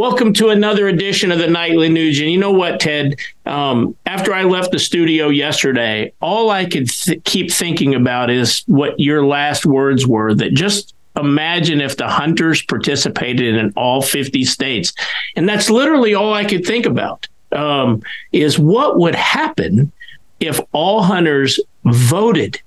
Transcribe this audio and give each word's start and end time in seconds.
Welcome 0.00 0.32
to 0.34 0.48
another 0.48 0.88
edition 0.88 1.30
of 1.30 1.38
the 1.40 1.46
Nightly 1.46 1.90
Nuge. 1.90 2.22
And 2.22 2.30
you 2.30 2.38
know 2.38 2.52
what, 2.52 2.80
Ted? 2.80 3.16
Um, 3.44 3.94
after 4.06 4.32
I 4.32 4.44
left 4.44 4.72
the 4.72 4.78
studio 4.78 5.28
yesterday, 5.28 6.14
all 6.22 6.48
I 6.48 6.64
could 6.64 6.88
th- 6.88 7.22
keep 7.24 7.52
thinking 7.52 7.94
about 7.94 8.30
is 8.30 8.62
what 8.66 8.98
your 8.98 9.26
last 9.26 9.66
words 9.66 10.06
were 10.06 10.34
that 10.36 10.54
just 10.54 10.94
imagine 11.16 11.82
if 11.82 11.98
the 11.98 12.08
hunters 12.08 12.62
participated 12.62 13.56
in 13.56 13.74
all 13.76 14.00
50 14.00 14.42
states. 14.46 14.94
And 15.36 15.46
that's 15.46 15.68
literally 15.68 16.14
all 16.14 16.32
I 16.32 16.46
could 16.46 16.64
think 16.64 16.86
about 16.86 17.28
um, 17.52 18.02
is 18.32 18.58
what 18.58 18.98
would 18.98 19.14
happen 19.14 19.92
if 20.40 20.58
all 20.72 21.02
hunters 21.02 21.60
voted 21.84 22.58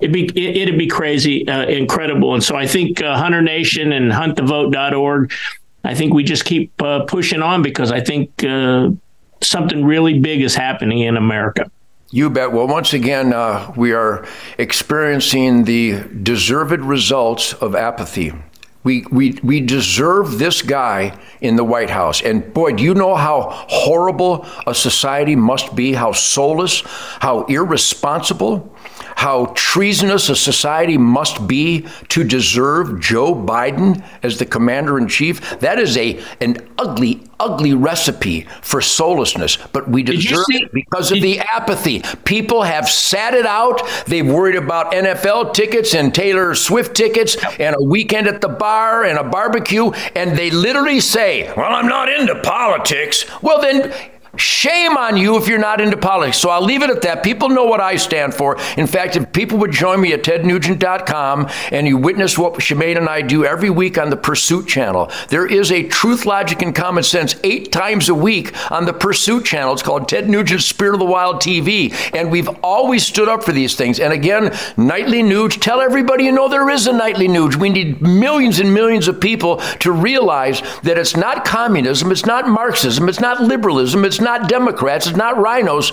it'd 0.00 0.12
be 0.12 0.26
it, 0.36 0.68
would 0.68 0.78
be 0.78 0.86
crazy 0.86 1.48
uh, 1.48 1.64
incredible 1.64 2.34
and 2.34 2.44
so 2.44 2.54
i 2.54 2.66
think 2.66 3.00
uh, 3.00 3.16
hunter 3.16 3.40
nation 3.40 3.92
and 3.92 4.12
huntthevote.org 4.12 5.32
I 5.86 5.94
think 5.94 6.12
we 6.12 6.24
just 6.24 6.44
keep 6.44 6.82
uh, 6.82 7.04
pushing 7.04 7.42
on 7.42 7.62
because 7.62 7.92
I 7.92 8.00
think 8.00 8.42
uh, 8.42 8.90
something 9.40 9.84
really 9.84 10.18
big 10.18 10.42
is 10.42 10.54
happening 10.54 10.98
in 11.00 11.16
America. 11.16 11.70
You 12.10 12.30
bet. 12.30 12.52
Well, 12.52 12.66
once 12.66 12.92
again, 12.92 13.32
uh, 13.32 13.72
we 13.76 13.92
are 13.92 14.26
experiencing 14.58 15.64
the 15.64 16.02
deserved 16.22 16.80
results 16.80 17.52
of 17.54 17.74
apathy. 17.74 18.32
We, 18.86 19.04
we, 19.10 19.32
we 19.42 19.60
deserve 19.60 20.38
this 20.38 20.62
guy 20.62 21.18
in 21.40 21.56
the 21.56 21.64
White 21.64 21.90
House. 21.90 22.22
And 22.22 22.54
boy, 22.54 22.74
do 22.74 22.84
you 22.84 22.94
know 22.94 23.16
how 23.16 23.50
horrible 23.68 24.46
a 24.64 24.76
society 24.76 25.34
must 25.34 25.74
be, 25.74 25.92
how 25.92 26.12
soulless, 26.12 26.82
how 27.18 27.46
irresponsible? 27.46 28.72
how 29.16 29.50
treasonous 29.54 30.28
a 30.28 30.36
society 30.36 30.98
must 30.98 31.48
be 31.48 31.86
to 32.08 32.22
deserve 32.22 33.00
Joe 33.00 33.34
Biden 33.34 34.04
as 34.22 34.38
the 34.38 34.44
commander 34.44 34.98
in 34.98 35.08
chief. 35.08 35.58
That 35.60 35.78
is 35.78 35.96
a 35.96 36.22
an 36.40 36.58
ugly, 36.78 37.22
ugly 37.38 37.74
recipe 37.74 38.46
for 38.62 38.80
soullessness, 38.80 39.58
but 39.72 39.88
we 39.88 40.02
deserve 40.02 40.44
see, 40.50 40.62
it 40.62 40.72
because 40.72 41.12
of 41.12 41.20
the 41.20 41.38
apathy. 41.40 42.02
People 42.24 42.62
have 42.62 42.88
sat 42.88 43.34
it 43.34 43.46
out. 43.46 43.82
They've 44.06 44.26
worried 44.26 44.56
about 44.56 44.92
NFL 44.92 45.54
tickets 45.54 45.94
and 45.94 46.14
Taylor 46.14 46.54
Swift 46.54 46.94
tickets 46.96 47.36
and 47.58 47.76
a 47.78 47.82
weekend 47.82 48.26
at 48.26 48.40
the 48.40 48.48
bar 48.48 49.04
and 49.04 49.18
a 49.18 49.24
barbecue, 49.24 49.90
and 50.14 50.36
they 50.36 50.50
literally 50.50 51.00
say, 51.00 51.52
Well, 51.56 51.74
I'm 51.74 51.88
not 51.88 52.08
into 52.08 52.40
politics. 52.42 53.24
Well, 53.42 53.60
then 53.60 53.92
Shame 54.36 54.96
on 54.96 55.16
you 55.16 55.36
if 55.36 55.48
you're 55.48 55.58
not 55.58 55.80
into 55.80 55.96
politics. 55.96 56.38
So 56.38 56.50
I'll 56.50 56.64
leave 56.64 56.82
it 56.82 56.90
at 56.90 57.02
that. 57.02 57.22
People 57.22 57.48
know 57.48 57.64
what 57.64 57.80
I 57.80 57.96
stand 57.96 58.34
for. 58.34 58.58
In 58.76 58.86
fact, 58.86 59.16
if 59.16 59.32
people 59.32 59.58
would 59.58 59.72
join 59.72 60.00
me 60.00 60.12
at 60.12 60.22
tednugent.com 60.22 61.48
and 61.70 61.86
you 61.86 61.96
witness 61.96 62.38
what 62.38 62.54
Shemane 62.54 62.96
and 62.96 63.08
I 63.08 63.22
do 63.22 63.44
every 63.44 63.70
week 63.70 63.98
on 63.98 64.10
the 64.10 64.16
Pursuit 64.16 64.66
channel, 64.66 65.10
there 65.28 65.46
is 65.46 65.72
a 65.72 65.82
truth, 65.88 66.26
logic, 66.26 66.62
and 66.62 66.74
common 66.74 67.02
sense 67.02 67.36
eight 67.44 67.72
times 67.72 68.08
a 68.08 68.14
week 68.14 68.52
on 68.70 68.84
the 68.84 68.92
Pursuit 68.92 69.44
channel. 69.44 69.72
It's 69.72 69.82
called 69.82 70.08
Ted 70.08 70.28
Nugent 70.28 70.62
Spirit 70.62 70.94
of 70.94 71.00
the 71.00 71.06
Wild 71.06 71.36
TV. 71.36 71.94
And 72.14 72.30
we've 72.30 72.48
always 72.62 73.06
stood 73.06 73.28
up 73.28 73.44
for 73.44 73.52
these 73.52 73.74
things. 73.74 74.00
And 74.00 74.12
again, 74.12 74.54
nightly 74.76 75.22
Nuge. 75.22 75.60
Tell 75.60 75.80
everybody 75.80 76.24
you 76.24 76.32
know 76.32 76.48
there 76.48 76.68
is 76.70 76.86
a 76.86 76.92
nightly 76.92 77.28
Nuge. 77.28 77.56
We 77.56 77.70
need 77.70 78.00
millions 78.02 78.58
and 78.58 78.72
millions 78.72 79.08
of 79.08 79.20
people 79.20 79.58
to 79.80 79.92
realize 79.92 80.62
that 80.82 80.98
it's 80.98 81.16
not 81.16 81.44
communism, 81.44 82.10
it's 82.10 82.26
not 82.26 82.48
Marxism, 82.48 83.08
it's 83.08 83.20
not 83.20 83.42
liberalism, 83.42 84.04
it's 84.04 84.20
not 84.20 84.25
Democrats, 84.48 85.06
it's 85.06 85.16
not 85.16 85.36
RINOs. 85.36 85.92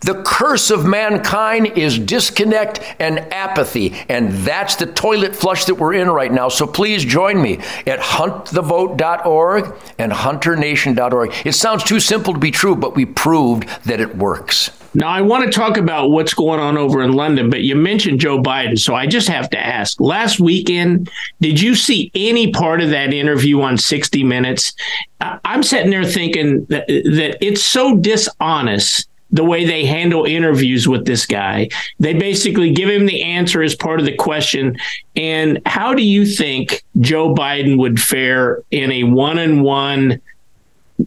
The 0.00 0.20
curse 0.24 0.70
of 0.70 0.84
mankind 0.84 1.78
is 1.78 1.98
disconnect 1.98 2.80
and 2.98 3.20
apathy. 3.32 3.94
And 4.08 4.32
that's 4.32 4.74
the 4.74 4.86
toilet 4.86 5.36
flush 5.36 5.66
that 5.66 5.76
we're 5.76 5.94
in 5.94 6.10
right 6.10 6.32
now. 6.32 6.48
So 6.48 6.66
please 6.66 7.04
join 7.04 7.40
me 7.40 7.58
at 7.86 8.00
huntthevote.org 8.00 9.74
and 9.98 10.12
hunternation.org. 10.12 11.32
It 11.44 11.52
sounds 11.52 11.84
too 11.84 12.00
simple 12.00 12.34
to 12.34 12.40
be 12.40 12.50
true, 12.50 12.74
but 12.74 12.96
we 12.96 13.04
proved 13.04 13.68
that 13.84 14.00
it 14.00 14.16
works. 14.16 14.70
Now, 14.94 15.08
I 15.08 15.22
want 15.22 15.44
to 15.44 15.50
talk 15.50 15.78
about 15.78 16.10
what's 16.10 16.34
going 16.34 16.60
on 16.60 16.76
over 16.76 17.02
in 17.02 17.12
London, 17.12 17.48
but 17.48 17.62
you 17.62 17.74
mentioned 17.74 18.20
Joe 18.20 18.42
Biden. 18.42 18.78
So 18.78 18.94
I 18.94 19.06
just 19.06 19.28
have 19.28 19.48
to 19.50 19.58
ask 19.58 20.00
last 20.00 20.38
weekend, 20.38 21.10
did 21.40 21.60
you 21.60 21.74
see 21.74 22.10
any 22.14 22.52
part 22.52 22.82
of 22.82 22.90
that 22.90 23.14
interview 23.14 23.62
on 23.62 23.78
60 23.78 24.22
Minutes? 24.22 24.74
I'm 25.20 25.62
sitting 25.62 25.90
there 25.90 26.04
thinking 26.04 26.66
that, 26.66 26.86
that 26.88 27.38
it's 27.40 27.62
so 27.62 27.96
dishonest 27.96 29.08
the 29.30 29.44
way 29.44 29.64
they 29.64 29.86
handle 29.86 30.24
interviews 30.24 30.86
with 30.86 31.06
this 31.06 31.24
guy. 31.24 31.70
They 31.98 32.12
basically 32.12 32.70
give 32.70 32.90
him 32.90 33.06
the 33.06 33.22
answer 33.22 33.62
as 33.62 33.74
part 33.74 33.98
of 33.98 34.04
the 34.04 34.14
question. 34.14 34.76
And 35.16 35.60
how 35.64 35.94
do 35.94 36.02
you 36.02 36.26
think 36.26 36.84
Joe 37.00 37.34
Biden 37.34 37.78
would 37.78 37.98
fare 37.98 38.62
in 38.70 38.92
a 38.92 39.04
one 39.04 39.38
on 39.38 39.62
one 39.62 40.20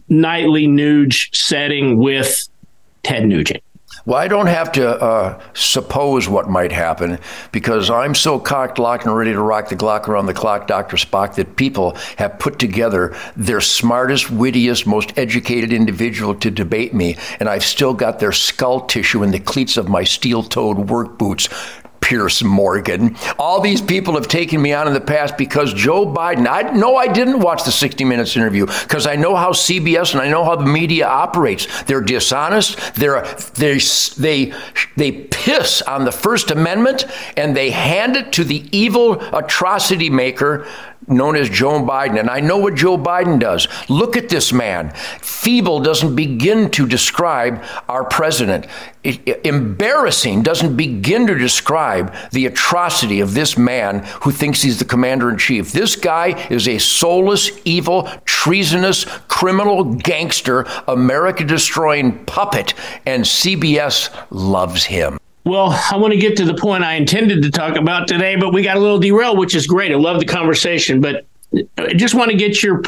nightly 0.08 0.66
Nuge 0.66 1.34
setting 1.34 1.98
with 1.98 2.48
Ted 3.04 3.26
Nugent? 3.26 3.62
Well, 4.06 4.18
I 4.20 4.28
don't 4.28 4.46
have 4.46 4.70
to 4.72 4.88
uh, 4.88 5.40
suppose 5.52 6.28
what 6.28 6.48
might 6.48 6.70
happen 6.70 7.18
because 7.50 7.90
I'm 7.90 8.14
so 8.14 8.38
cocked, 8.38 8.78
locked, 8.78 9.04
and 9.04 9.16
ready 9.16 9.32
to 9.32 9.40
rock 9.40 9.68
the 9.68 9.74
Glock 9.74 10.06
around 10.06 10.26
the 10.26 10.34
clock, 10.34 10.68
Dr. 10.68 10.96
Spock, 10.96 11.34
that 11.34 11.56
people 11.56 11.96
have 12.16 12.38
put 12.38 12.60
together 12.60 13.16
their 13.34 13.60
smartest, 13.60 14.30
wittiest, 14.30 14.86
most 14.86 15.12
educated 15.18 15.72
individual 15.72 16.36
to 16.36 16.52
debate 16.52 16.94
me, 16.94 17.16
and 17.40 17.48
I've 17.48 17.64
still 17.64 17.94
got 17.94 18.20
their 18.20 18.30
skull 18.30 18.82
tissue 18.82 19.24
in 19.24 19.32
the 19.32 19.40
cleats 19.40 19.76
of 19.76 19.88
my 19.88 20.04
steel 20.04 20.44
toed 20.44 20.88
work 20.88 21.18
boots 21.18 21.48
Piers 22.06 22.44
Morgan. 22.44 23.16
All 23.36 23.60
these 23.60 23.82
people 23.82 24.14
have 24.14 24.28
taken 24.28 24.62
me 24.62 24.72
on 24.72 24.86
in 24.86 24.94
the 24.94 25.00
past 25.00 25.36
because 25.36 25.74
Joe 25.74 26.06
Biden, 26.06 26.46
I 26.46 26.62
know 26.70 26.94
I 26.94 27.08
didn't 27.08 27.40
watch 27.40 27.64
the 27.64 27.72
60 27.72 28.04
Minutes 28.04 28.36
interview 28.36 28.66
because 28.66 29.08
I 29.08 29.16
know 29.16 29.34
how 29.34 29.50
CBS 29.50 30.12
and 30.12 30.20
I 30.20 30.28
know 30.28 30.44
how 30.44 30.54
the 30.54 30.66
media 30.66 31.08
operates. 31.08 31.66
They're 31.82 32.00
dishonest. 32.00 32.94
They're, 32.94 33.24
they 33.54 33.80
they, 34.18 34.54
they 34.96 35.12
piss 35.32 35.82
on 35.82 36.04
the 36.04 36.12
First 36.12 36.52
Amendment 36.52 37.06
and 37.36 37.56
they 37.56 37.72
hand 37.72 38.14
it 38.14 38.32
to 38.34 38.44
the 38.44 38.64
evil 38.70 39.20
atrocity 39.36 40.08
maker 40.08 40.64
known 41.08 41.36
as 41.36 41.48
Joe 41.48 41.80
Biden. 41.80 42.18
And 42.18 42.30
I 42.30 42.40
know 42.40 42.58
what 42.58 42.74
Joe 42.74 42.98
Biden 42.98 43.38
does. 43.38 43.68
Look 43.88 44.16
at 44.16 44.28
this 44.28 44.52
man. 44.52 44.90
Feeble 45.20 45.80
doesn't 45.80 46.16
begin 46.16 46.70
to 46.72 46.86
describe 46.86 47.62
our 47.88 48.04
president. 48.04 48.66
It, 49.04 49.46
embarrassing 49.46 50.42
doesn't 50.42 50.76
begin 50.76 51.26
to 51.28 51.34
describe 51.36 51.95
the 52.32 52.46
atrocity 52.46 53.20
of 53.20 53.34
this 53.34 53.56
man 53.56 54.04
who 54.22 54.30
thinks 54.30 54.62
he's 54.62 54.78
the 54.78 54.84
commander 54.84 55.30
in 55.30 55.38
chief. 55.38 55.72
This 55.72 55.96
guy 55.96 56.46
is 56.48 56.68
a 56.68 56.78
soulless, 56.78 57.50
evil, 57.64 58.08
treasonous, 58.24 59.04
criminal 59.28 59.84
gangster, 59.84 60.66
America 60.88 61.44
destroying 61.44 62.24
puppet, 62.26 62.74
and 63.06 63.24
CBS 63.24 64.10
loves 64.30 64.84
him. 64.84 65.18
Well, 65.44 65.70
I 65.92 65.96
want 65.96 66.12
to 66.12 66.18
get 66.18 66.36
to 66.38 66.44
the 66.44 66.54
point 66.54 66.82
I 66.82 66.94
intended 66.94 67.42
to 67.42 67.50
talk 67.50 67.76
about 67.76 68.08
today, 68.08 68.34
but 68.34 68.52
we 68.52 68.62
got 68.62 68.76
a 68.76 68.80
little 68.80 68.98
derailed, 68.98 69.38
which 69.38 69.54
is 69.54 69.66
great. 69.66 69.92
I 69.92 69.94
love 69.94 70.18
the 70.18 70.26
conversation, 70.26 71.00
but 71.00 71.24
I 71.78 71.94
just 71.94 72.14
want 72.14 72.32
to 72.32 72.36
get 72.36 72.64
your 72.64 72.82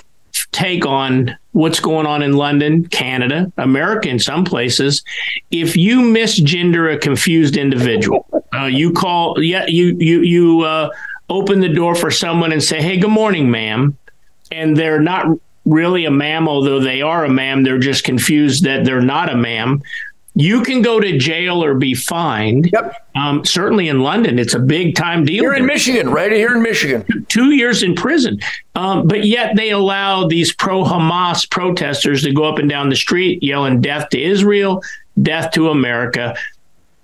take 0.53 0.87
on 0.87 1.37
what's 1.53 1.81
going 1.81 2.07
on 2.07 2.23
in 2.23 2.35
London, 2.35 2.87
Canada, 2.89 3.53
America, 3.59 4.09
in 4.09 4.19
some 4.19 4.45
places. 4.45 5.03
If 5.51 5.77
you 5.77 6.01
misgender 6.01 6.95
a 6.95 6.99
confused 6.99 7.57
individual, 7.57 8.27
uh, 8.55 8.67
you 8.67 8.93
call, 8.93 9.43
yeah, 9.43 9.67
you 9.67 9.97
you 9.99 10.21
you 10.21 10.61
uh, 10.63 10.91
open 11.29 11.61
the 11.61 11.69
door 11.69 11.95
for 11.95 12.11
someone 12.11 12.53
and 12.53 12.63
say, 12.63 12.81
"Hey, 12.81 12.99
good 12.99 13.11
morning, 13.11 13.51
ma'am," 13.51 13.97
and 14.51 14.77
they're 14.77 15.01
not 15.01 15.27
really 15.65 16.07
a 16.07 16.11
ma'am, 16.11 16.49
although 16.49 16.81
they 16.81 17.03
are 17.03 17.25
a 17.25 17.29
ma'am. 17.29 17.63
They're 17.63 17.79
just 17.79 18.05
confused 18.05 18.65
that 18.65 18.85
they're 18.85 19.03
not 19.03 19.31
a 19.31 19.37
ma'am 19.37 19.83
you 20.39 20.63
can 20.63 20.83
go 20.83 21.01
to 21.01 21.19
jail 21.19 21.65
or 21.65 21.75
be 21.75 21.97
fined. 21.97 22.71
Yep. 22.73 23.09
Um, 23.17 23.45
certainly 23.45 23.89
in 23.89 24.05
London, 24.05 24.39
it's 24.39 24.55
a 24.55 24.61
big 24.61 24.95
time 24.95 25.25
deal. 25.25 25.43
Here 25.43 25.55
in 25.55 25.67
Michigan, 25.67 26.11
right 26.11 26.31
here 26.31 26.55
in 26.55 26.63
Michigan. 26.63 27.27
Two 27.29 27.51
years 27.51 27.83
in 27.83 27.97
prison. 27.97 28.39
Um, 28.77 29.09
but 29.09 29.25
yet 29.25 29.57
they 29.57 29.71
allow 29.71 30.29
these 30.29 30.53
pro 30.53 30.85
Hamas 30.85 31.51
protesters 31.51 32.23
to 32.23 32.33
go 32.33 32.45
up 32.45 32.61
and 32.61 32.71
down 32.71 32.89
the 32.89 32.95
street 32.95 33.43
yelling 33.43 33.81
death 33.81 34.11
to 34.11 34.23
Israel, 34.23 34.81
death 35.21 35.51
to 35.55 35.71
America. 35.71 36.37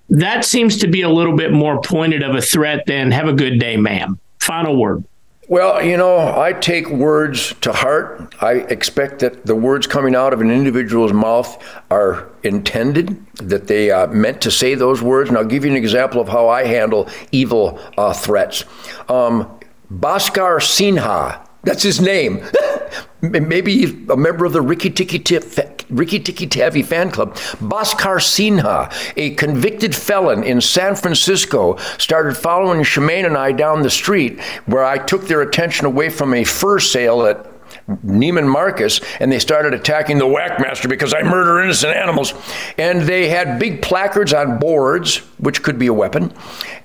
That 0.09 0.45
seems 0.45 0.77
to 0.77 0.87
be 0.87 1.01
a 1.01 1.09
little 1.09 1.35
bit 1.35 1.51
more 1.51 1.81
pointed 1.81 2.23
of 2.23 2.35
a 2.35 2.41
threat 2.41 2.85
than 2.85 3.11
have 3.11 3.27
a 3.27 3.33
good 3.33 3.59
day, 3.59 3.75
ma'am. 3.75 4.17
Final 4.39 4.77
word. 4.77 5.03
Well, 5.47 5.83
you 5.85 5.95
know, 5.95 6.17
I 6.39 6.53
take 6.53 6.89
words 6.89 7.53
to 7.61 7.71
heart. 7.71 8.33
I 8.41 8.53
expect 8.53 9.19
that 9.19 9.45
the 9.45 9.53
words 9.53 9.85
coming 9.85 10.15
out 10.15 10.33
of 10.33 10.41
an 10.41 10.49
individual's 10.49 11.13
mouth 11.13 11.63
are 11.91 12.27
intended, 12.41 13.23
that 13.35 13.67
they 13.67 13.91
uh, 13.91 14.07
meant 14.07 14.41
to 14.41 14.49
say 14.51 14.73
those 14.73 15.03
words. 15.03 15.29
And 15.29 15.37
I'll 15.37 15.45
give 15.45 15.63
you 15.63 15.69
an 15.69 15.77
example 15.77 16.19
of 16.19 16.29
how 16.29 16.49
I 16.49 16.65
handle 16.65 17.07
evil 17.31 17.79
uh, 17.95 18.13
threats. 18.13 18.63
Um, 19.07 19.59
Bhaskar 19.93 20.57
Sinha, 20.57 21.47
that's 21.61 21.83
his 21.83 22.01
name. 22.01 22.43
Maybe 23.21 23.83
a 24.09 24.17
member 24.17 24.45
of 24.45 24.53
the 24.53 24.61
Ricky 24.61 24.89
Tikki, 24.89 25.19
Ricky 25.89 26.19
Tikki 26.19 26.47
Tavi 26.47 26.83
fan 26.83 27.11
club. 27.11 27.35
Bhaskar 27.35 28.19
Sinha, 28.19 28.91
a 29.15 29.31
convicted 29.35 29.95
felon 29.95 30.43
in 30.43 30.61
San 30.61 30.95
Francisco, 30.95 31.77
started 31.97 32.35
following 32.35 32.81
Shemane 32.81 33.25
and 33.25 33.37
I 33.37 33.51
down 33.51 33.81
the 33.81 33.89
street, 33.89 34.39
where 34.65 34.83
I 34.83 34.97
took 34.97 35.27
their 35.27 35.41
attention 35.41 35.85
away 35.85 36.09
from 36.09 36.33
a 36.33 36.43
fur 36.43 36.79
sale 36.79 37.25
at 37.25 37.54
Neiman 37.87 38.47
Marcus 38.47 38.99
and 39.19 39.31
they 39.31 39.37
started 39.37 39.73
attacking 39.73 40.17
the 40.17 40.25
Whackmaster 40.25 40.89
because 40.89 41.13
I 41.13 41.21
murder 41.21 41.61
innocent 41.61 41.95
animals. 41.95 42.33
And 42.77 43.01
they 43.01 43.29
had 43.29 43.59
big 43.59 43.81
placards 43.83 44.33
on 44.33 44.57
boards, 44.57 45.17
which 45.37 45.61
could 45.61 45.77
be 45.77 45.87
a 45.87 45.93
weapon. 45.93 46.33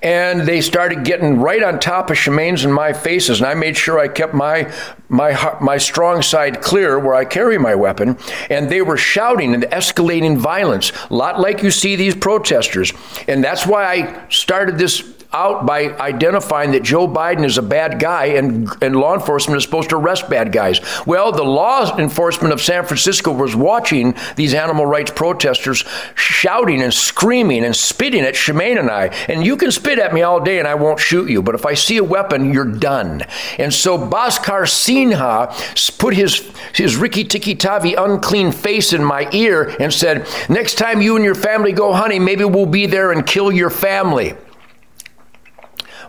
And 0.03 0.41
they 0.41 0.61
started 0.61 1.03
getting 1.03 1.39
right 1.39 1.63
on 1.63 1.79
top 1.79 2.11
of 2.11 2.17
Shemane's 2.17 2.63
and 2.65 2.73
my 2.73 2.93
faces. 2.93 3.39
And 3.39 3.47
I 3.47 3.55
made 3.55 3.75
sure 3.75 3.97
I 3.97 4.09
kept 4.09 4.35
my, 4.35 4.71
my, 5.09 5.57
my 5.59 5.77
strong 5.79 6.21
side 6.21 6.61
clear 6.61 6.99
where 6.99 7.15
I 7.15 7.25
carry 7.25 7.57
my 7.57 7.73
weapon. 7.73 8.17
And 8.51 8.69
they 8.69 8.83
were 8.83 8.97
shouting 8.97 9.55
and 9.55 9.63
escalating 9.63 10.37
violence, 10.37 10.91
a 11.09 11.15
lot 11.15 11.39
like 11.39 11.63
you 11.63 11.71
see 11.71 11.95
these 11.95 12.15
protesters. 12.15 12.93
And 13.27 13.43
that's 13.43 13.65
why 13.65 13.85
I 13.85 14.29
started 14.29 14.77
this 14.77 15.01
out 15.33 15.65
by 15.65 15.95
identifying 15.97 16.71
that 16.71 16.83
Joe 16.83 17.07
Biden 17.07 17.45
is 17.45 17.57
a 17.57 17.61
bad 17.61 17.99
guy 17.99 18.25
and, 18.25 18.69
and 18.81 18.95
law 18.95 19.13
enforcement 19.13 19.57
is 19.57 19.63
supposed 19.63 19.89
to 19.89 19.95
arrest 19.95 20.29
bad 20.29 20.51
guys. 20.51 20.81
Well, 21.05 21.31
the 21.31 21.43
law 21.43 21.97
enforcement 21.97 22.53
of 22.53 22.61
San 22.61 22.85
Francisco 22.85 23.31
was 23.31 23.55
watching 23.55 24.15
these 24.35 24.53
animal 24.53 24.85
rights 24.85 25.11
protesters 25.11 25.85
shouting 26.15 26.81
and 26.81 26.93
screaming 26.93 27.63
and 27.63 27.75
spitting 27.75 28.23
at 28.23 28.33
Shemane 28.33 28.79
and 28.79 28.89
I. 28.89 29.07
And 29.29 29.45
you 29.45 29.55
can 29.55 29.71
spit 29.71 29.99
at 29.99 30.13
me 30.13 30.21
all 30.21 30.39
day 30.39 30.59
and 30.59 30.67
I 30.67 30.75
won't 30.75 30.99
shoot 30.99 31.29
you, 31.29 31.41
but 31.41 31.55
if 31.55 31.65
I 31.65 31.75
see 31.75 31.97
a 31.97 32.03
weapon, 32.03 32.53
you're 32.53 32.65
done. 32.65 33.23
And 33.57 33.73
so 33.73 33.97
Bhaskar 33.97 34.63
Sinha 34.63 35.97
put 35.97 36.13
his, 36.13 36.51
his 36.73 36.97
Ricky 36.97 37.23
Tikki 37.23 37.55
Tavi 37.55 37.93
unclean 37.93 38.51
face 38.51 38.91
in 38.91 39.03
my 39.03 39.29
ear 39.31 39.75
and 39.79 39.93
said, 39.93 40.27
Next 40.49 40.75
time 40.75 41.01
you 41.01 41.15
and 41.15 41.23
your 41.23 41.35
family 41.35 41.71
go 41.71 41.93
hunting, 41.93 42.25
maybe 42.25 42.43
we'll 42.43 42.65
be 42.65 42.85
there 42.85 43.11
and 43.11 43.25
kill 43.25 43.51
your 43.51 43.69
family. 43.69 44.35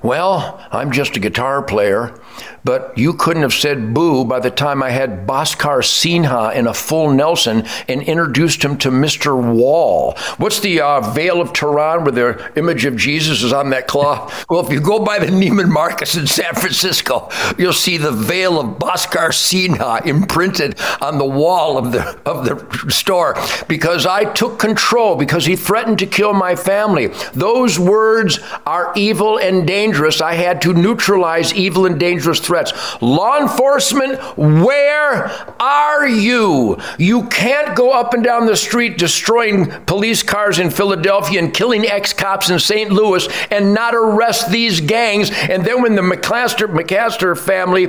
Well, 0.02 0.60
I'm 0.72 0.90
just 0.90 1.16
a 1.16 1.20
guitar 1.20 1.62
player. 1.62 2.18
But 2.64 2.96
you 2.96 3.12
couldn't 3.12 3.42
have 3.42 3.52
said 3.52 3.92
boo 3.92 4.24
by 4.24 4.38
the 4.38 4.50
time 4.50 4.82
I 4.82 4.90
had 4.90 5.26
Bhaskar 5.26 5.82
Sinha 5.82 6.54
in 6.54 6.68
a 6.68 6.74
full 6.74 7.10
Nelson 7.12 7.64
and 7.88 8.02
introduced 8.02 8.64
him 8.64 8.76
to 8.78 8.90
Mr. 8.90 9.34
Wall. 9.36 10.14
What's 10.36 10.60
the 10.60 10.80
uh, 10.80 11.00
Veil 11.00 11.40
of 11.40 11.52
Tehran 11.52 12.04
where 12.04 12.12
the 12.12 12.52
image 12.56 12.84
of 12.84 12.96
Jesus 12.96 13.42
is 13.42 13.52
on 13.52 13.70
that 13.70 13.88
cloth? 13.88 14.44
Well, 14.48 14.64
if 14.64 14.72
you 14.72 14.80
go 14.80 15.04
by 15.04 15.18
the 15.18 15.26
Neiman 15.26 15.70
Marcus 15.70 16.14
in 16.14 16.26
San 16.28 16.54
Francisco, 16.54 17.28
you'll 17.58 17.72
see 17.72 17.96
the 17.96 18.12
veil 18.12 18.60
of 18.60 18.78
Bhaskar 18.78 19.30
Sinha 19.30 20.06
imprinted 20.06 20.78
on 21.00 21.18
the 21.18 21.24
wall 21.24 21.78
of 21.78 21.90
the, 21.90 22.16
of 22.24 22.44
the 22.44 22.90
store 22.90 23.36
because 23.66 24.06
I 24.06 24.24
took 24.32 24.60
control, 24.60 25.16
because 25.16 25.46
he 25.46 25.56
threatened 25.56 25.98
to 25.98 26.06
kill 26.06 26.32
my 26.32 26.54
family. 26.54 27.08
Those 27.34 27.78
words 27.78 28.38
are 28.66 28.92
evil 28.94 29.38
and 29.38 29.66
dangerous. 29.66 30.20
I 30.20 30.34
had 30.34 30.62
to 30.62 30.72
neutralize 30.72 31.52
evil 31.54 31.86
and 31.86 31.98
dangerous 31.98 32.38
threats. 32.38 32.51
Law 33.00 33.38
enforcement, 33.40 34.20
where 34.36 35.26
are 35.60 36.06
you? 36.06 36.78
You 36.98 37.24
can't 37.28 37.76
go 37.76 37.92
up 37.92 38.14
and 38.14 38.22
down 38.22 38.46
the 38.46 38.56
street 38.56 38.98
destroying 38.98 39.70
police 39.86 40.22
cars 40.22 40.58
in 40.58 40.70
Philadelphia 40.70 41.38
and 41.38 41.52
killing 41.52 41.86
ex 41.86 42.12
cops 42.12 42.50
in 42.50 42.58
St. 42.58 42.90
Louis 42.90 43.26
and 43.50 43.74
not 43.74 43.94
arrest 43.94 44.50
these 44.50 44.80
gangs. 44.80 45.30
And 45.30 45.64
then 45.64 45.82
when 45.82 45.94
the 45.94 46.02
McClaster, 46.02 46.66
McCaster 46.66 47.38
family 47.38 47.86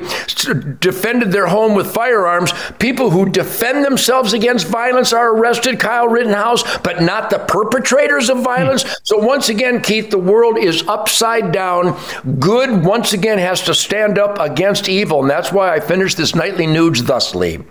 defended 0.79 1.31
their 1.31 1.47
home 1.47 1.75
with 1.75 1.93
firearms, 1.93 2.53
people 2.79 3.09
who 3.09 3.29
defend 3.29 3.83
themselves 3.85 4.33
against 4.33 4.67
violence 4.67 5.13
are 5.13 5.35
arrested, 5.35 5.79
Kyle 5.79 6.07
Rittenhouse, 6.07 6.63
but 6.79 7.01
not 7.01 7.29
the 7.29 7.39
perpetrators 7.39 8.29
of 8.29 8.43
violence. 8.43 8.83
Hmm. 8.83 8.93
So 9.03 9.17
once 9.17 9.49
again, 9.49 9.81
Keith, 9.81 10.09
the 10.09 10.17
world 10.17 10.57
is 10.57 10.87
upside 10.87 11.51
down. 11.51 11.99
Good 12.39 12.85
once 12.85 13.13
again 13.13 13.37
has 13.37 13.61
to 13.63 13.73
stand 13.73 14.17
up 14.17 14.39
against 14.39 14.52
evil. 14.89 15.21
And 15.21 15.29
that's 15.29 15.51
why 15.51 15.73
I 15.73 15.79
finished 15.79 16.17
this 16.17 16.35
nightly 16.35 16.65
Nuge 16.65 17.01
thusly 17.01 17.63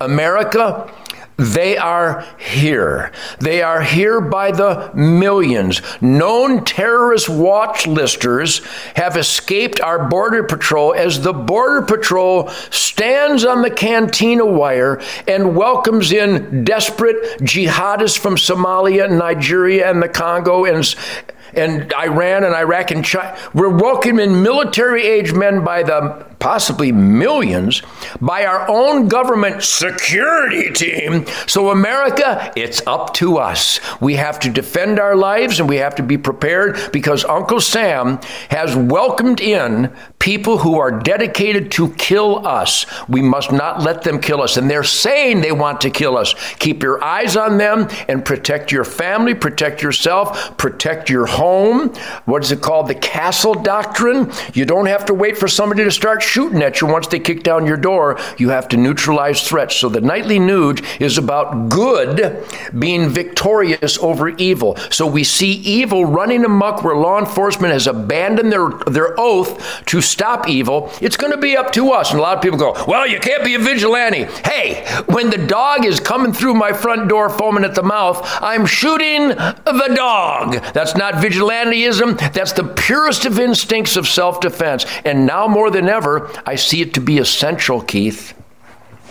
America. 0.00 0.92
They 1.40 1.78
are 1.78 2.26
here. 2.36 3.12
They 3.38 3.62
are 3.62 3.80
here 3.80 4.20
by 4.20 4.52
the 4.52 4.90
millions. 4.94 5.80
Known 6.02 6.66
terrorist 6.66 7.30
watch 7.30 7.86
listers 7.86 8.58
have 8.94 9.16
escaped 9.16 9.80
our 9.80 10.06
Border 10.06 10.44
Patrol 10.44 10.92
as 10.92 11.22
the 11.22 11.32
Border 11.32 11.80
Patrol 11.86 12.48
stands 12.68 13.46
on 13.46 13.62
the 13.62 13.70
cantina 13.70 14.44
wire 14.44 15.00
and 15.26 15.56
welcomes 15.56 16.12
in 16.12 16.62
desperate 16.62 17.16
jihadists 17.40 18.18
from 18.18 18.36
Somalia, 18.36 19.10
Nigeria, 19.10 19.90
and 19.90 20.02
the 20.02 20.10
Congo 20.10 20.66
and 20.66 20.94
and 21.54 21.92
Iran 21.94 22.44
and 22.44 22.54
Iraq 22.54 22.90
and 22.90 23.04
China. 23.04 23.36
We're 23.54 23.76
welcoming 23.76 24.42
military 24.42 25.06
age 25.06 25.32
men 25.32 25.64
by 25.64 25.82
the 25.82 26.26
possibly 26.40 26.90
millions 26.90 27.82
by 28.20 28.46
our 28.46 28.66
own 28.68 29.06
government 29.08 29.62
security 29.62 30.72
team. 30.72 31.26
So, 31.46 31.70
America, 31.70 32.52
it's 32.56 32.84
up 32.86 33.14
to 33.14 33.36
us. 33.36 33.78
We 34.00 34.14
have 34.14 34.40
to 34.40 34.50
defend 34.50 34.98
our 34.98 35.14
lives 35.14 35.60
and 35.60 35.68
we 35.68 35.76
have 35.76 35.94
to 35.96 36.02
be 36.02 36.18
prepared 36.18 36.90
because 36.92 37.24
Uncle 37.24 37.60
Sam 37.60 38.18
has 38.48 38.74
welcomed 38.74 39.40
in 39.40 39.94
people 40.18 40.58
who 40.58 40.78
are 40.78 40.90
dedicated 40.90 41.72
to 41.72 41.92
kill 41.94 42.46
us. 42.46 42.86
We 43.08 43.22
must 43.22 43.52
not 43.52 43.82
let 43.82 44.02
them 44.02 44.20
kill 44.20 44.42
us. 44.42 44.56
And 44.56 44.68
they're 44.70 44.84
saying 44.84 45.40
they 45.40 45.52
want 45.52 45.80
to 45.82 45.90
kill 45.90 46.16
us. 46.16 46.34
Keep 46.58 46.82
your 46.82 47.02
eyes 47.02 47.36
on 47.36 47.58
them 47.58 47.88
and 48.08 48.24
protect 48.24 48.72
your 48.72 48.84
family, 48.84 49.34
protect 49.34 49.82
yourself, 49.82 50.56
protect 50.56 51.10
your 51.10 51.26
home. 51.26 51.39
What 51.40 52.44
is 52.44 52.52
it 52.52 52.60
called? 52.60 52.88
The 52.88 52.94
castle 52.94 53.54
doctrine. 53.54 54.30
You 54.52 54.64
don't 54.64 54.86
have 54.86 55.06
to 55.06 55.14
wait 55.14 55.38
for 55.38 55.48
somebody 55.48 55.84
to 55.84 55.90
start 55.90 56.22
shooting 56.22 56.62
at 56.62 56.80
you 56.80 56.86
once 56.86 57.06
they 57.06 57.18
kick 57.18 57.42
down 57.42 57.66
your 57.66 57.76
door. 57.76 58.18
You 58.36 58.50
have 58.50 58.68
to 58.68 58.76
neutralize 58.76 59.46
threats. 59.46 59.76
So 59.76 59.88
the 59.88 60.00
nightly 60.00 60.38
Nuge 60.38 60.84
is 61.00 61.16
about 61.16 61.68
good 61.70 62.46
being 62.78 63.08
victorious 63.08 63.98
over 63.98 64.28
evil. 64.28 64.76
So 64.90 65.06
we 65.06 65.24
see 65.24 65.52
evil 65.52 66.04
running 66.04 66.44
amok 66.44 66.84
where 66.84 66.96
law 66.96 67.18
enforcement 67.18 67.72
has 67.72 67.86
abandoned 67.86 68.52
their, 68.52 68.68
their 68.86 69.18
oath 69.18 69.84
to 69.86 70.00
stop 70.00 70.48
evil. 70.48 70.92
It's 71.00 71.16
going 71.16 71.32
to 71.32 71.38
be 71.38 71.56
up 71.56 71.72
to 71.72 71.92
us. 71.92 72.10
And 72.10 72.20
a 72.20 72.22
lot 72.22 72.36
of 72.36 72.42
people 72.42 72.58
go, 72.58 72.72
well, 72.86 73.06
you 73.06 73.18
can't 73.18 73.44
be 73.44 73.54
a 73.54 73.58
vigilante. 73.58 74.24
Hey, 74.44 74.84
when 75.06 75.30
the 75.30 75.38
dog 75.38 75.86
is 75.86 76.00
coming 76.00 76.32
through 76.32 76.54
my 76.54 76.72
front 76.72 77.08
door 77.08 77.30
foaming 77.30 77.64
at 77.64 77.74
the 77.74 77.82
mouth, 77.82 78.20
I'm 78.42 78.66
shooting 78.66 79.28
the 79.28 79.92
dog. 79.94 80.62
That's 80.74 80.96
not 80.96 81.20
vigilanteism. 81.30 82.32
That's 82.32 82.52
the 82.52 82.64
purest 82.64 83.24
of 83.24 83.38
instincts 83.38 83.96
of 83.96 84.06
self 84.06 84.40
defense. 84.40 84.86
And 85.04 85.26
now 85.26 85.46
more 85.46 85.70
than 85.70 85.88
ever, 85.88 86.30
I 86.46 86.56
see 86.56 86.80
it 86.80 86.94
to 86.94 87.00
be 87.00 87.18
essential, 87.18 87.80
Keith. 87.80 88.34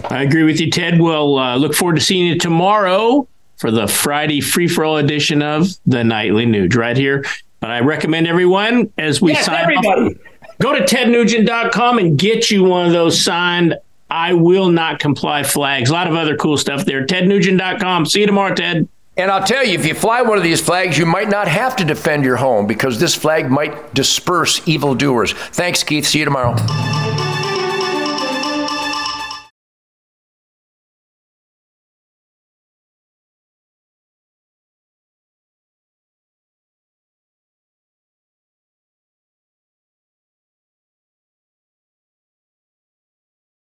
I 0.10 0.24
agree 0.24 0.44
with 0.44 0.60
you, 0.60 0.69
Ted. 0.69 1.00
We'll 1.00 1.38
uh, 1.38 1.57
look 1.57 1.74
forward 1.74 1.95
to 1.95 2.01
seeing 2.01 2.27
you 2.27 2.38
tomorrow 2.38 3.28
for 3.57 3.71
the 3.71 3.88
Friday 3.88 4.40
free 4.40 4.68
for 4.68 4.85
all 4.85 4.97
edition 4.97 5.42
of 5.42 5.68
the 5.85 6.04
Nightly 6.04 6.45
Nuge 6.45 6.76
right 6.76 6.95
here. 6.95 7.26
But 7.59 7.71
I 7.71 7.81
recommend 7.81 8.26
everyone 8.28 8.94
as 8.97 9.21
we 9.21 9.33
yes, 9.33 9.45
sign 9.45 9.64
everybody. 9.64 9.88
off, 9.88 10.14
go 10.59 10.73
to 10.73 10.85
tednugent.com 10.85 11.97
and 11.97 12.18
get 12.18 12.49
you 12.49 12.64
one 12.64 12.85
of 12.85 12.94
those 12.94 13.21
signed 13.21 13.76
I 14.09 14.33
will 14.33 14.69
not 14.69 14.99
comply 14.99 15.44
flags. 15.44 15.90
A 15.90 15.94
lot 15.94 16.07
of 16.07 16.16
other 16.16 16.35
cool 16.35 16.57
stuff 16.57 16.85
there. 16.85 17.06
TedNugent.com. 17.06 18.06
See 18.06 18.21
you 18.21 18.26
tomorrow, 18.26 18.56
Ted. 18.56 18.88
And 19.19 19.30
I'll 19.30 19.44
tell 19.44 19.66
you, 19.66 19.78
if 19.78 19.85
you 19.85 19.94
fly 19.94 20.21
one 20.21 20.38
of 20.38 20.45
these 20.45 20.61
flags, 20.61 20.97
you 20.97 21.06
might 21.06 21.28
not 21.28 21.49
have 21.49 21.76
to 21.76 21.83
defend 21.83 22.23
your 22.23 22.38
home 22.38 22.68
because 22.68 23.02
this 23.02 23.14
flag 23.14 23.52
might 23.52 23.94
disperse 23.94 24.66
evildoers. 24.66 25.33
Thanks, 25.33 25.83
Keith. 25.83 26.06
See 26.06 26.19
you 26.19 26.26
tomorrow. 26.26 26.56